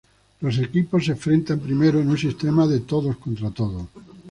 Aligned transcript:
Los 0.39 0.57
equipos 0.57 1.05
se 1.05 1.11
enfrentaron 1.11 1.63
primero 1.63 1.99
en 1.99 2.09
un 2.09 2.17
sistema 2.17 2.65
de 2.65 2.79
todos 2.79 3.17
contra 3.17 3.51
todos. 3.51 3.83